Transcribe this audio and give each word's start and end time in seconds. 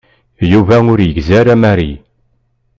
Yuba 0.51 0.75
ur 0.91 0.99
yegzi 1.03 1.33
ara 1.39 1.53
Mary. 1.61 1.91